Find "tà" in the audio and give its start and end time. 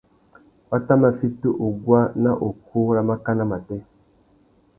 0.85-0.93